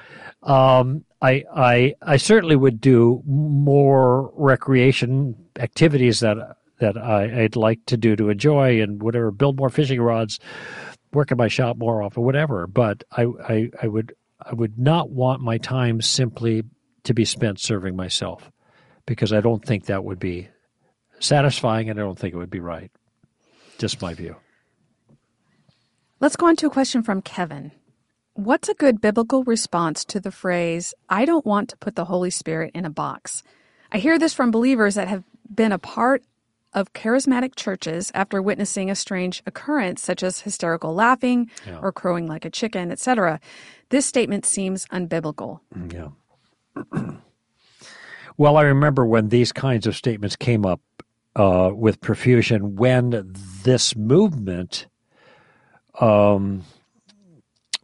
um, 0.43 1.05
I, 1.21 1.43
I 1.55 1.95
I 2.01 2.17
certainly 2.17 2.55
would 2.55 2.81
do 2.81 3.21
more 3.25 4.31
recreation 4.35 5.35
activities 5.57 6.21
that 6.21 6.57
that 6.79 6.97
I, 6.97 7.43
I'd 7.43 7.55
like 7.55 7.85
to 7.87 7.97
do 7.97 8.15
to 8.15 8.29
enjoy 8.29 8.81
and 8.81 9.01
whatever, 9.01 9.31
build 9.31 9.57
more 9.57 9.69
fishing 9.69 10.01
rods, 10.01 10.39
work 11.13 11.31
in 11.31 11.37
my 11.37 11.47
shop 11.47 11.77
more 11.77 12.01
often, 12.01 12.23
whatever. 12.23 12.67
But 12.67 13.03
I, 13.11 13.27
I, 13.47 13.69
I 13.81 13.87
would 13.87 14.13
I 14.41 14.53
would 14.53 14.77
not 14.77 15.11
want 15.11 15.41
my 15.41 15.57
time 15.59 16.01
simply 16.01 16.63
to 17.03 17.13
be 17.13 17.25
spent 17.25 17.59
serving 17.59 17.95
myself 17.95 18.51
because 19.05 19.31
I 19.31 19.41
don't 19.41 19.63
think 19.63 19.85
that 19.85 20.03
would 20.03 20.19
be 20.19 20.49
satisfying 21.19 21.89
and 21.89 21.99
I 21.99 22.03
don't 22.03 22.17
think 22.17 22.33
it 22.33 22.37
would 22.37 22.49
be 22.49 22.59
right. 22.59 22.91
Just 23.77 24.01
my 24.01 24.13
view. 24.13 24.35
Let's 26.19 26.35
go 26.35 26.47
on 26.47 26.55
to 26.57 26.67
a 26.67 26.71
question 26.71 27.03
from 27.03 27.21
Kevin. 27.21 27.71
What's 28.33 28.69
a 28.69 28.73
good 28.73 29.01
biblical 29.01 29.43
response 29.43 30.05
to 30.05 30.19
the 30.19 30.31
phrase, 30.31 30.93
I 31.09 31.25
don't 31.25 31.45
want 31.45 31.69
to 31.69 31.77
put 31.77 31.95
the 31.95 32.05
Holy 32.05 32.29
Spirit 32.29 32.71
in 32.73 32.85
a 32.85 32.89
box? 32.89 33.43
I 33.91 33.97
hear 33.97 34.17
this 34.17 34.33
from 34.33 34.51
believers 34.51 34.95
that 34.95 35.09
have 35.09 35.23
been 35.53 35.73
a 35.73 35.77
part 35.77 36.23
of 36.73 36.93
charismatic 36.93 37.55
churches 37.57 38.09
after 38.15 38.41
witnessing 38.41 38.89
a 38.89 38.95
strange 38.95 39.43
occurrence 39.45 40.01
such 40.01 40.23
as 40.23 40.39
hysterical 40.39 40.93
laughing 40.93 41.49
Yeah. 41.67 41.79
or 41.81 41.91
crowing 41.91 42.25
like 42.27 42.45
a 42.45 42.49
chicken, 42.49 42.89
etc. 42.89 43.41
This 43.89 44.05
statement 44.05 44.45
seems 44.45 44.85
unbiblical. 44.87 45.59
Yeah. 45.91 46.09
well, 48.37 48.55
I 48.55 48.61
remember 48.63 49.05
when 49.05 49.27
these 49.27 49.51
kinds 49.51 49.85
of 49.85 49.97
statements 49.97 50.37
came 50.37 50.65
up 50.65 50.79
uh, 51.35 51.71
with 51.73 51.99
profusion 51.99 52.77
when 52.77 53.33
this 53.63 53.93
movement 53.97 54.87
um, 55.99 56.63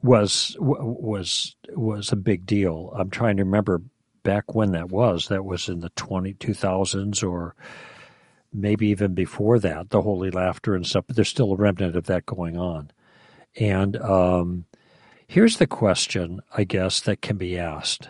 was 0.01 0.55
was 0.59 1.55
was 1.69 2.11
a 2.11 2.17
big 2.17 2.45
deal. 2.45 2.93
I'm 2.95 3.09
trying 3.09 3.37
to 3.37 3.43
remember 3.43 3.81
back 4.23 4.53
when 4.53 4.71
that 4.71 4.89
was. 4.89 5.27
That 5.29 5.45
was 5.45 5.69
in 5.69 5.79
the 5.79 5.89
20, 5.91 6.33
2000s 6.33 7.27
or 7.27 7.55
maybe 8.53 8.87
even 8.87 9.13
before 9.13 9.59
that, 9.59 9.89
the 9.89 10.01
holy 10.01 10.31
laughter 10.31 10.75
and 10.75 10.85
stuff. 10.85 11.05
But 11.07 11.15
there's 11.15 11.29
still 11.29 11.53
a 11.53 11.55
remnant 11.55 11.95
of 11.95 12.05
that 12.05 12.25
going 12.25 12.57
on. 12.57 12.91
And 13.59 13.97
um, 13.97 14.65
here's 15.27 15.57
the 15.57 15.67
question, 15.67 16.41
I 16.55 16.63
guess, 16.63 16.99
that 17.01 17.21
can 17.21 17.37
be 17.37 17.57
asked, 17.57 18.09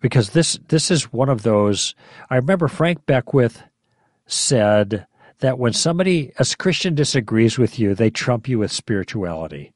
because 0.00 0.30
this 0.30 0.58
this 0.68 0.90
is 0.90 1.12
one 1.12 1.28
of 1.28 1.42
those. 1.42 1.94
I 2.30 2.36
remember 2.36 2.68
Frank 2.68 3.06
Beckwith 3.06 3.62
said 4.26 5.06
that 5.40 5.58
when 5.58 5.72
somebody, 5.72 6.32
a 6.38 6.46
Christian, 6.58 6.94
disagrees 6.94 7.58
with 7.58 7.78
you, 7.78 7.94
they 7.94 8.10
trump 8.10 8.48
you 8.48 8.58
with 8.60 8.72
spirituality. 8.72 9.72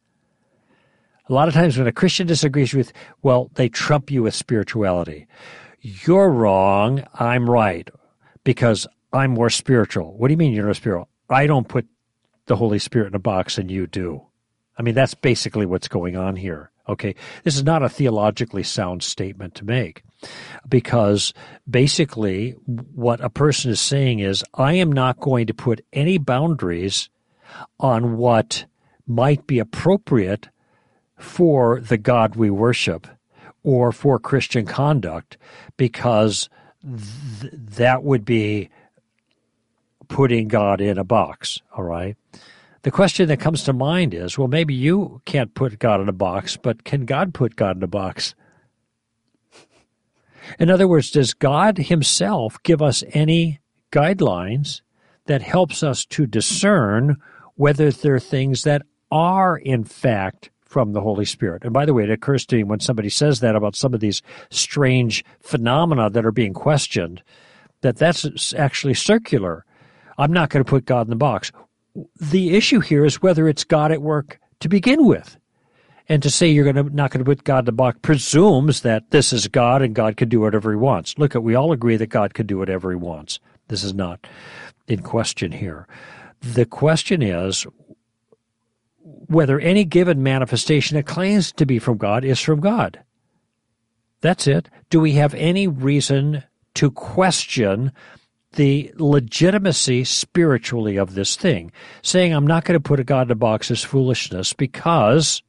A 1.29 1.33
lot 1.33 1.49
of 1.49 1.55
times 1.55 1.77
when 1.77 1.87
a 1.87 1.93
Christian 1.93 2.27
disagrees 2.27 2.73
with, 2.73 2.93
well, 3.23 3.51
they 3.55 3.69
trump 3.69 4.11
you 4.11 4.23
with 4.23 4.35
spirituality. 4.35 5.27
You're 5.81 6.31
wrong. 6.31 7.05
I'm 7.15 7.51
right 7.51 7.89
because 8.45 8.87
I'm 9.13 9.33
more 9.33 9.51
spiritual. 9.51 10.17
What 10.17 10.29
do 10.29 10.33
you 10.33 10.39
mean 10.39 10.53
you're 10.53 10.65
more 10.65 10.75
spiritual? 10.75 11.09
I 11.29 11.47
don't 11.47 11.69
put 11.69 11.87
the 12.47 12.57
Holy 12.57 12.79
Spirit 12.79 13.09
in 13.09 13.15
a 13.15 13.21
box 13.21 13.59
and 13.59 13.71
you 13.71 13.87
do. 13.87 14.23
I 14.79 14.83
mean, 14.83 14.95
that's 14.95 15.15
basically 15.15 15.67
what's 15.67 15.89
going 15.89 16.17
on 16.17 16.37
here. 16.37 16.71
Okay. 16.89 17.17
This 17.43 17.57
is 17.57 17.65
not 17.65 17.83
a 17.83 17.89
theologically 17.89 18.63
sound 18.63 19.03
statement 19.03 19.57
to 19.57 19.65
make 19.65 20.05
because 20.69 21.35
basically 21.69 22.53
what 22.95 23.21
a 23.21 23.31
person 23.31 23.73
is 23.73 23.81
saying 23.81 24.21
is, 24.21 24.45
I 24.55 24.75
am 24.75 24.93
not 24.93 25.19
going 25.19 25.49
to 25.49 25.55
put 25.55 25.85
any 25.93 26.19
boundaries 26.19 27.09
on 27.81 28.17
what 28.17 28.67
might 29.07 29.47
be 29.47 29.59
appropriate 29.59 30.49
for 31.17 31.81
the 31.81 31.97
God 31.97 32.37
we 32.37 32.51
worship 32.51 33.07
or 33.63 33.93
for 33.93 34.19
Christian 34.19 34.67
conduct 34.67 35.39
because 35.77 36.49
th- 36.83 37.53
that 37.53 38.03
would 38.03 38.25
be 38.25 38.71
putting 40.09 40.49
God 40.49 40.81
in 40.81 40.99
a 40.99 41.05
box, 41.05 41.61
all 41.77 41.85
right? 41.85 42.17
The 42.83 42.91
question 42.93 43.27
that 43.29 43.41
comes 43.41 43.65
to 43.65 43.73
mind 43.73 44.15
is 44.15 44.39
well, 44.39 44.47
maybe 44.47 44.75
you 44.75 45.21
can't 45.25 45.55
put 45.55 45.79
God 45.81 46.01
in 46.01 46.09
a 46.09 46.13
box, 46.13 46.57
but 46.57 46.85
can 46.85 47.05
God 47.05 47.35
put 47.35 47.57
God 47.57 47.77
in 47.77 47.83
a 47.83 47.89
box? 47.89 48.35
In 50.61 50.71
other 50.71 50.87
words, 50.87 51.11
does 51.11 51.35
God 51.35 51.79
Himself 51.79 52.63
give 52.63 52.81
us 52.81 53.03
any 53.11 53.61
guidelines 53.91 54.83
that 55.25 55.43
helps 55.43 55.83
us 55.83 56.05
to 56.07 56.27
discern 56.27 57.17
whether 57.57 57.91
there 57.91 58.15
are 58.15 58.21
things 58.21 58.63
that 58.63 58.83
are 59.11 59.57
in 59.57 59.83
fact 59.83 60.51
from 60.77 60.93
the 60.93 61.01
Holy 61.01 61.25
Spirit. 61.25 61.65
And 61.65 61.73
by 61.73 61.87
the 61.87 61.95
way, 61.95 62.05
it 62.05 62.11
occurs 62.11 62.45
to 62.45 62.57
me 62.57 62.63
when 62.63 62.81
somebody 62.81 63.09
says 63.09 63.41
that 63.41 63.57
about 63.57 63.75
some 63.75 63.95
of 63.95 64.01
these 64.01 64.21
strange 64.51 65.25
phenomena 65.41 66.11
that 66.11 66.27
are 66.27 66.31
being 66.31 66.53
questioned, 66.53 67.23
that 67.81 67.97
that's 67.97 68.53
actually 68.53 68.93
circular. 68.93 69.65
I'm 70.19 70.35
not 70.35 70.51
going 70.51 70.63
to 70.63 70.69
put 70.69 70.85
God 70.85 71.07
in 71.07 71.09
the 71.09 71.17
box. 71.17 71.51
The 72.21 72.55
issue 72.55 72.81
here 72.81 73.07
is 73.07 73.23
whether 73.23 73.49
it's 73.49 73.65
God 73.65 73.91
at 73.91 74.03
work 74.03 74.39
to 74.61 74.69
begin 74.69 75.07
with. 75.07 75.39
And 76.11 76.23
to 76.23 76.29
say 76.29 76.49
you're 76.49 76.71
going 76.71 76.77
to, 76.77 76.95
not 76.95 77.11
going 77.11 77.25
to 77.25 77.31
put 77.31 77.45
God 77.45 77.61
in 77.61 77.65
the 77.65 77.73
box 77.73 77.99
presumes 78.03 78.83
that 78.83 79.11
this 79.13 79.33
is 79.33 79.49
God 79.49 79.81
and 79.81 79.95
God 79.95 80.19
can 80.19 80.29
do 80.29 80.41
whatever 80.41 80.73
he 80.73 80.77
wants. 80.77 81.17
Look, 81.17 81.33
we 81.37 81.55
all 81.55 81.73
agree 81.73 81.97
that 81.97 82.09
God 82.09 82.35
can 82.35 82.45
do 82.45 82.59
whatever 82.59 82.91
he 82.91 82.97
wants. 82.97 83.41
This 83.69 83.83
is 83.83 83.95
not 83.95 84.27
in 84.89 85.01
question 85.01 85.53
here. 85.53 85.89
The 86.43 86.67
question 86.67 87.23
is 87.23 87.67
whether 89.07 89.61
any 89.61 89.85
given 89.85 90.23
manifestation 90.23 90.97
that 90.97 91.07
claims 91.07 91.53
to 91.53 91.67
be 91.67 91.79
from 91.79 91.97
God 91.97 92.25
is 92.25 92.41
from 92.41 92.61
God. 92.61 93.01
That's 94.21 94.47
it. 94.47 94.69
Do 94.91 95.01
we 95.01 95.13
have 95.13 95.35
any 95.35 95.69
reason 95.69 96.43
to 96.75 96.91
question 96.91 97.93
the 98.53 98.93
legitimacy 98.97 100.05
spiritually 100.05 100.97
of 100.97 101.15
this 101.15 101.37
thing? 101.37 101.71
Saying, 102.03 102.33
I'm 102.33 102.47
not 102.47 102.65
going 102.65 102.79
to 102.79 102.83
put 102.83 103.01
a 103.01 103.05
God 103.05 103.29
in 103.29 103.33
a 103.33 103.37
box 103.37 103.71
is 103.71 103.85
foolishness 103.85 104.53
because 104.53 105.43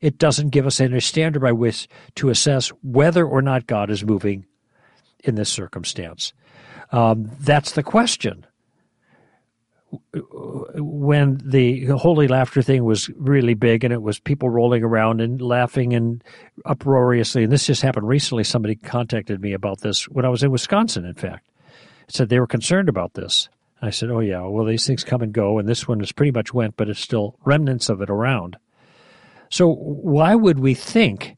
it 0.00 0.18
doesn't 0.18 0.50
give 0.50 0.66
us 0.66 0.80
any 0.80 1.00
standard 1.00 1.40
by 1.40 1.52
which 1.52 1.88
to 2.16 2.28
assess 2.28 2.68
whether 2.82 3.26
or 3.26 3.40
not 3.40 3.66
God 3.66 3.90
is 3.90 4.04
moving 4.04 4.44
in 5.24 5.36
this 5.36 5.48
circumstance. 5.48 6.32
Um, 6.92 7.30
that's 7.40 7.72
the 7.72 7.82
question 7.82 8.44
when 10.12 11.40
the 11.44 11.86
holy 11.86 12.28
laughter 12.28 12.62
thing 12.62 12.84
was 12.84 13.08
really 13.16 13.54
big 13.54 13.84
and 13.84 13.92
it 13.92 14.02
was 14.02 14.18
people 14.18 14.48
rolling 14.50 14.82
around 14.82 15.20
and 15.20 15.40
laughing 15.40 15.94
and 15.94 16.22
uproariously 16.64 17.44
and 17.44 17.52
this 17.52 17.66
just 17.66 17.82
happened 17.82 18.08
recently 18.08 18.44
somebody 18.44 18.74
contacted 18.76 19.40
me 19.40 19.52
about 19.52 19.80
this 19.80 20.04
when 20.08 20.24
i 20.24 20.28
was 20.28 20.42
in 20.42 20.50
wisconsin 20.50 21.04
in 21.04 21.14
fact. 21.14 21.48
Said 22.08 22.28
they 22.28 22.38
were 22.38 22.46
concerned 22.46 22.88
about 22.88 23.14
this. 23.14 23.48
I 23.82 23.90
said 23.90 24.10
oh 24.10 24.20
yeah 24.20 24.42
well 24.42 24.64
these 24.64 24.86
things 24.86 25.04
come 25.04 25.22
and 25.22 25.32
go 25.32 25.58
and 25.58 25.68
this 25.68 25.88
one 25.88 26.00
is 26.00 26.12
pretty 26.12 26.32
much 26.32 26.54
went 26.54 26.76
but 26.76 26.88
it's 26.88 27.00
still 27.00 27.36
remnants 27.44 27.88
of 27.88 28.00
it 28.00 28.10
around. 28.10 28.56
So 29.50 29.72
why 29.74 30.34
would 30.34 30.58
we 30.58 30.74
think 30.74 31.36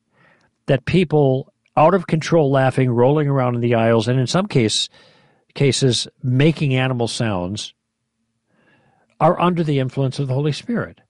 that 0.67 0.85
people 0.85 1.53
out 1.77 1.95
of 1.95 2.07
control 2.07 2.50
laughing 2.50 2.91
rolling 2.91 3.29
around 3.29 3.55
in 3.55 3.61
the 3.61 3.75
aisles 3.75 4.09
and 4.09 4.19
in 4.19 4.27
some 4.27 4.47
case 4.47 4.88
cases 5.55 6.07
making 6.23 6.75
animal 6.75 7.09
sounds 7.09 7.75
are 9.21 9.41
under 9.41 9.65
the 9.65 9.79
influence 9.79 10.19
of 10.19 10.29
the 10.29 10.35
Holy 10.35 10.53
Spirit. 10.53 11.01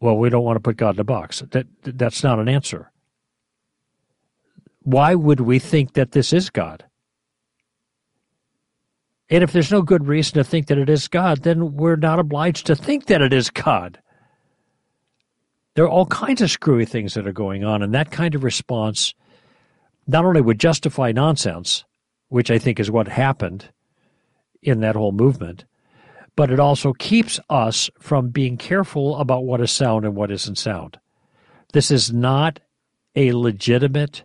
Well, 0.00 0.16
we 0.16 0.30
don't 0.30 0.44
want 0.44 0.56
to 0.56 0.60
put 0.60 0.76
God 0.76 0.96
in 0.96 1.00
a 1.00 1.04
box. 1.04 1.42
That 1.50 1.66
that's 1.82 2.22
not 2.24 2.38
an 2.38 2.48
answer. 2.48 2.90
Why 4.82 5.14
would 5.14 5.40
we 5.40 5.58
think 5.58 5.92
that 5.92 6.12
this 6.12 6.32
is 6.32 6.48
God? 6.48 6.84
And 9.28 9.44
if 9.44 9.52
there's 9.52 9.70
no 9.70 9.82
good 9.82 10.06
reason 10.08 10.34
to 10.34 10.44
think 10.44 10.66
that 10.66 10.78
it 10.78 10.88
is 10.88 11.06
God, 11.06 11.42
then 11.42 11.76
we're 11.76 11.96
not 11.96 12.18
obliged 12.18 12.66
to 12.66 12.74
think 12.74 13.06
that 13.06 13.22
it 13.22 13.32
is 13.32 13.50
God. 13.50 14.00
There 15.74 15.84
are 15.84 15.88
all 15.88 16.06
kinds 16.06 16.42
of 16.42 16.50
screwy 16.50 16.84
things 16.84 17.14
that 17.14 17.28
are 17.28 17.32
going 17.32 17.62
on, 17.62 17.82
and 17.82 17.94
that 17.94 18.10
kind 18.10 18.34
of 18.34 18.42
response 18.42 19.14
not 20.06 20.24
only 20.24 20.40
would 20.40 20.58
justify 20.58 21.12
nonsense, 21.12 21.84
which 22.28 22.50
I 22.50 22.58
think 22.58 22.80
is 22.80 22.90
what 22.90 23.06
happened 23.06 23.70
in 24.62 24.80
that 24.80 24.96
whole 24.96 25.12
movement, 25.12 25.64
but 26.40 26.50
it 26.50 26.58
also 26.58 26.94
keeps 26.94 27.38
us 27.50 27.90
from 27.98 28.30
being 28.30 28.56
careful 28.56 29.18
about 29.18 29.44
what 29.44 29.60
is 29.60 29.70
sound 29.70 30.06
and 30.06 30.16
what 30.16 30.30
isn't 30.30 30.56
sound. 30.56 30.98
This 31.74 31.90
is 31.90 32.14
not 32.14 32.60
a 33.14 33.32
legitimate 33.32 34.24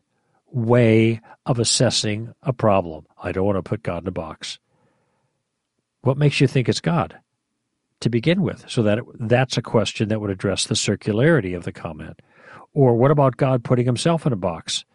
way 0.49 1.19
of 1.45 1.59
assessing 1.59 2.33
a 2.41 2.53
problem. 2.53 3.05
I 3.21 3.33
don't 3.33 3.45
want 3.45 3.57
to 3.57 3.69
put 3.69 3.83
God 3.83 4.03
in 4.03 4.07
a 4.07 4.11
box. 4.11 4.59
What 6.03 6.17
makes 6.17 6.39
you 6.39 6.47
think 6.47 6.69
it's 6.69 6.79
God 6.79 7.19
to 7.99 8.09
begin 8.09 8.41
with? 8.41 8.63
So 8.69 8.81
that 8.83 8.99
that's 9.19 9.57
a 9.57 9.61
question 9.61 10.07
that 10.07 10.21
would 10.21 10.31
address 10.31 10.67
the 10.67 10.75
circularity 10.75 11.53
of 11.53 11.65
the 11.65 11.73
comment. 11.73 12.21
Or 12.73 12.95
what 12.95 13.11
about 13.11 13.35
God 13.35 13.61
putting 13.61 13.85
himself 13.85 14.25
in 14.25 14.31
a 14.31 14.37
box? 14.37 14.85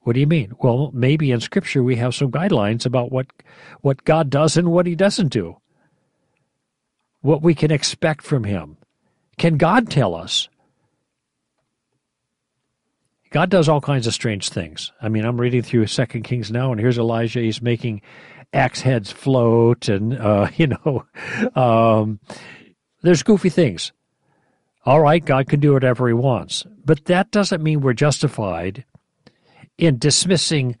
What 0.00 0.14
do 0.14 0.18
you 0.18 0.26
mean? 0.26 0.50
Well, 0.60 0.90
maybe 0.92 1.30
in 1.30 1.38
scripture 1.38 1.84
we 1.84 1.94
have 1.94 2.16
some 2.16 2.32
guidelines 2.32 2.84
about 2.84 3.12
what 3.12 3.28
what 3.82 4.02
God 4.02 4.30
does 4.30 4.56
and 4.56 4.72
what 4.72 4.86
he 4.86 4.96
doesn't 4.96 5.28
do 5.28 5.58
what 7.26 7.42
we 7.42 7.56
can 7.56 7.72
expect 7.72 8.22
from 8.22 8.44
him? 8.44 8.76
Can 9.36 9.56
God 9.56 9.90
tell 9.90 10.14
us? 10.14 10.48
God 13.30 13.50
does 13.50 13.68
all 13.68 13.80
kinds 13.80 14.06
of 14.06 14.14
strange 14.14 14.48
things. 14.48 14.92
I 15.02 15.08
mean, 15.08 15.24
I'm 15.24 15.38
reading 15.38 15.62
through 15.62 15.88
Second 15.88 16.22
Kings 16.22 16.52
now, 16.52 16.70
and 16.70 16.80
here's 16.80 16.98
Elijah. 16.98 17.40
He's 17.40 17.60
making 17.60 18.00
axe 18.52 18.80
heads 18.80 19.10
float, 19.10 19.88
and 19.88 20.16
uh, 20.16 20.48
you 20.56 20.68
know, 20.68 21.04
um, 21.56 22.20
there's 23.02 23.24
goofy 23.24 23.50
things. 23.50 23.92
All 24.84 25.00
right, 25.00 25.22
God 25.22 25.48
can 25.48 25.58
do 25.58 25.72
whatever 25.72 26.06
He 26.06 26.14
wants, 26.14 26.64
but 26.84 27.06
that 27.06 27.32
doesn't 27.32 27.62
mean 27.62 27.80
we're 27.80 27.92
justified 27.92 28.84
in 29.76 29.98
dismissing 29.98 30.76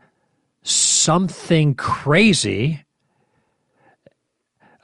something 0.62 1.74
crazy 1.74 2.84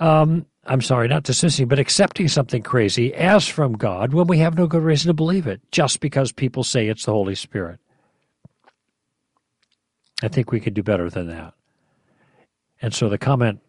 um, 0.00 0.46
I'm 0.64 0.80
sorry, 0.80 1.08
not 1.08 1.24
dismissing, 1.24 1.66
but 1.66 1.80
accepting 1.80 2.28
something 2.28 2.62
crazy 2.62 3.12
as 3.14 3.48
from 3.48 3.72
God 3.72 4.14
when 4.14 4.28
we 4.28 4.38
have 4.38 4.56
no 4.56 4.66
good 4.66 4.82
reason 4.82 5.08
to 5.08 5.14
believe 5.14 5.46
it, 5.46 5.60
just 5.72 6.00
because 6.00 6.30
people 6.30 6.62
say 6.62 6.86
it's 6.86 7.04
the 7.04 7.12
Holy 7.12 7.34
Spirit. 7.34 7.80
I 10.22 10.28
think 10.28 10.52
we 10.52 10.60
could 10.60 10.74
do 10.74 10.84
better 10.84 11.10
than 11.10 11.26
that. 11.28 11.54
And 12.80 12.94
so 12.94 13.08
the 13.08 13.18
comment, 13.18 13.60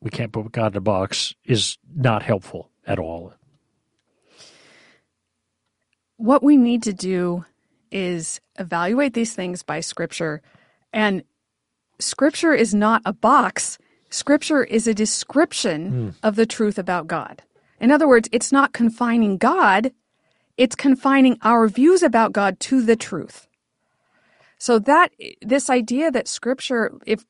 we 0.00 0.10
can't 0.10 0.32
put 0.32 0.50
God 0.50 0.72
in 0.72 0.78
a 0.78 0.80
box, 0.80 1.34
is 1.44 1.76
not 1.94 2.22
helpful 2.22 2.70
at 2.86 2.98
all. 2.98 3.34
What 6.16 6.42
we 6.42 6.56
need 6.56 6.82
to 6.84 6.94
do 6.94 7.44
is 7.90 8.40
evaluate 8.58 9.12
these 9.12 9.34
things 9.34 9.62
by 9.62 9.80
Scripture. 9.80 10.40
And 10.90 11.22
Scripture 11.98 12.54
is 12.54 12.72
not 12.72 13.02
a 13.04 13.12
box 13.12 13.78
Scripture 14.16 14.64
is 14.64 14.86
a 14.86 14.94
description 14.94 15.92
mm. 15.92 16.14
of 16.22 16.36
the 16.36 16.46
truth 16.46 16.78
about 16.78 17.06
God. 17.06 17.42
In 17.78 17.90
other 17.90 18.08
words, 18.08 18.30
it's 18.32 18.50
not 18.50 18.72
confining 18.72 19.36
God, 19.36 19.92
it's 20.56 20.74
confining 20.74 21.36
our 21.42 21.68
views 21.68 22.02
about 22.02 22.32
God 22.32 22.58
to 22.60 22.80
the 22.80 22.96
truth. 22.96 23.46
So 24.56 24.78
that 24.78 25.12
this 25.42 25.68
idea 25.68 26.10
that 26.10 26.28
scripture 26.28 26.94
if 27.04 27.26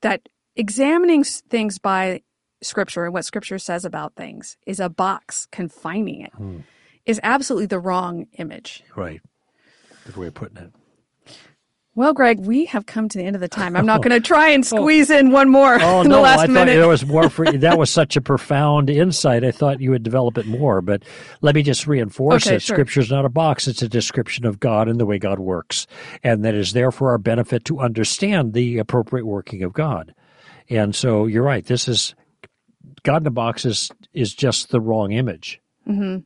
that 0.00 0.30
examining 0.56 1.24
things 1.24 1.78
by 1.78 2.22
scripture 2.62 3.04
and 3.04 3.12
what 3.12 3.26
scripture 3.26 3.58
says 3.58 3.84
about 3.84 4.14
things 4.14 4.56
is 4.64 4.80
a 4.80 4.88
box 4.88 5.46
confining 5.52 6.22
it 6.22 6.32
mm. 6.40 6.62
is 7.04 7.20
absolutely 7.22 7.66
the 7.66 7.78
wrong 7.78 8.28
image. 8.38 8.82
Right. 8.96 9.20
Good 10.06 10.16
way 10.16 10.28
of 10.28 10.34
putting 10.34 10.56
it. 10.56 10.72
Well, 12.00 12.14
Greg, 12.14 12.40
we 12.40 12.64
have 12.64 12.86
come 12.86 13.10
to 13.10 13.18
the 13.18 13.24
end 13.24 13.36
of 13.36 13.40
the 13.40 13.48
time. 13.48 13.76
I'm 13.76 13.84
not 13.84 14.02
going 14.02 14.18
to 14.18 14.26
try 14.26 14.48
and 14.48 14.64
squeeze 14.64 15.10
in 15.10 15.32
one 15.32 15.50
more 15.50 15.78
oh, 15.82 16.00
in 16.00 16.08
the 16.08 16.16
no, 16.16 16.22
last 16.22 16.38
I 16.38 16.46
minute. 16.46 16.72
Thought 16.72 16.78
there 16.78 16.88
was 16.88 17.04
more 17.04 17.28
for 17.28 17.52
that 17.52 17.76
was 17.76 17.90
such 17.90 18.16
a 18.16 18.22
profound 18.22 18.88
insight. 18.88 19.44
I 19.44 19.50
thought 19.50 19.82
you 19.82 19.90
would 19.90 20.02
develop 20.02 20.38
it 20.38 20.46
more, 20.46 20.80
but 20.80 21.02
let 21.42 21.54
me 21.54 21.62
just 21.62 21.86
reinforce 21.86 22.46
okay, 22.46 22.56
it. 22.56 22.62
Sure. 22.62 22.76
Scripture 22.76 23.00
is 23.00 23.10
not 23.10 23.26
a 23.26 23.28
box; 23.28 23.68
it's 23.68 23.82
a 23.82 23.88
description 23.88 24.46
of 24.46 24.58
God 24.58 24.88
and 24.88 24.98
the 24.98 25.04
way 25.04 25.18
God 25.18 25.40
works, 25.40 25.86
and 26.22 26.42
that 26.42 26.54
is 26.54 26.72
there 26.72 26.90
for 26.90 27.10
our 27.10 27.18
benefit 27.18 27.66
to 27.66 27.80
understand 27.80 28.54
the 28.54 28.78
appropriate 28.78 29.26
working 29.26 29.62
of 29.62 29.74
God. 29.74 30.14
And 30.70 30.94
so, 30.94 31.26
you're 31.26 31.42
right. 31.42 31.66
This 31.66 31.86
is 31.86 32.14
God 33.02 33.24
in 33.24 33.26
a 33.26 33.30
box 33.30 33.66
is 33.66 33.90
is 34.14 34.32
just 34.32 34.70
the 34.70 34.80
wrong 34.80 35.12
image. 35.12 35.60
Mm-hmm. 35.86 36.20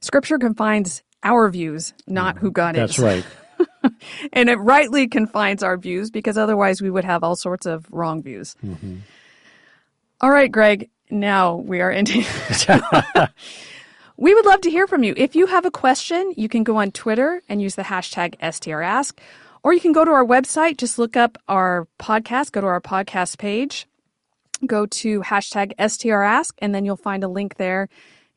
Scripture 0.00 0.38
confines 0.38 1.02
our 1.22 1.50
views, 1.50 1.92
not 2.06 2.38
who 2.38 2.50
God 2.50 2.76
That's 2.76 2.92
is. 2.92 2.96
That's 2.96 3.26
right. 3.26 3.26
and 4.32 4.48
it 4.48 4.56
rightly 4.56 5.08
confines 5.08 5.62
our 5.62 5.76
views 5.76 6.10
because 6.10 6.38
otherwise 6.38 6.82
we 6.82 6.90
would 6.90 7.04
have 7.04 7.22
all 7.22 7.36
sorts 7.36 7.66
of 7.66 7.86
wrong 7.90 8.22
views. 8.22 8.56
Mm-hmm. 8.64 8.96
All 10.20 10.30
right, 10.30 10.50
Greg, 10.50 10.90
now 11.10 11.56
we 11.56 11.80
are 11.80 11.90
ending. 11.90 12.24
we 14.16 14.34
would 14.34 14.46
love 14.46 14.60
to 14.62 14.70
hear 14.70 14.86
from 14.86 15.04
you. 15.04 15.14
If 15.16 15.36
you 15.36 15.46
have 15.46 15.64
a 15.64 15.70
question, 15.70 16.34
you 16.36 16.48
can 16.48 16.64
go 16.64 16.76
on 16.76 16.90
Twitter 16.90 17.42
and 17.48 17.62
use 17.62 17.76
the 17.76 17.82
hashtag 17.82 18.38
STRask, 18.40 19.18
or 19.62 19.72
you 19.72 19.80
can 19.80 19.92
go 19.92 20.04
to 20.04 20.10
our 20.10 20.24
website, 20.24 20.76
just 20.76 20.98
look 20.98 21.16
up 21.16 21.38
our 21.48 21.86
podcast, 21.98 22.52
go 22.52 22.60
to 22.60 22.66
our 22.66 22.80
podcast 22.80 23.38
page, 23.38 23.86
go 24.66 24.86
to 24.86 25.22
hashtag 25.22 25.74
STRask, 25.76 26.52
and 26.58 26.74
then 26.74 26.84
you'll 26.84 26.96
find 26.96 27.22
a 27.22 27.28
link 27.28 27.56
there 27.56 27.88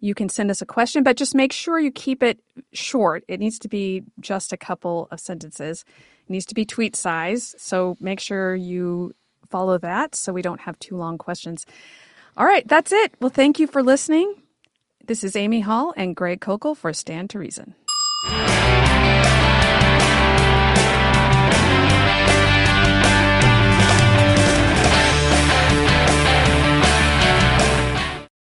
You 0.01 0.15
can 0.15 0.29
send 0.29 0.51
us 0.51 0.61
a 0.61 0.65
question, 0.65 1.03
but 1.03 1.15
just 1.15 1.35
make 1.35 1.53
sure 1.53 1.79
you 1.79 1.91
keep 1.91 2.23
it 2.23 2.39
short. 2.73 3.23
It 3.27 3.39
needs 3.39 3.59
to 3.59 3.69
be 3.69 4.03
just 4.19 4.51
a 4.51 4.57
couple 4.57 5.07
of 5.11 5.19
sentences. 5.19 5.85
It 6.27 6.31
needs 6.31 6.45
to 6.47 6.55
be 6.55 6.65
tweet 6.65 6.95
size, 6.95 7.55
so 7.57 7.95
make 7.99 8.19
sure 8.19 8.55
you 8.55 9.13
follow 9.49 9.77
that 9.77 10.15
so 10.15 10.33
we 10.33 10.41
don't 10.41 10.61
have 10.61 10.77
too 10.79 10.97
long 10.97 11.19
questions. 11.19 11.65
All 12.35 12.45
right, 12.45 12.67
that's 12.67 12.91
it. 12.91 13.13
Well, 13.19 13.29
thank 13.29 13.59
you 13.59 13.67
for 13.67 13.83
listening. 13.83 14.33
This 15.05 15.23
is 15.23 15.35
Amy 15.35 15.59
Hall 15.59 15.93
and 15.95 16.15
Greg 16.15 16.41
Koukl 16.41 16.75
for 16.75 16.93
Stand 16.93 17.29
to 17.31 17.39
Reason. 17.39 17.75